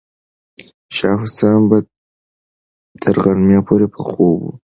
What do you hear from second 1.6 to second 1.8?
به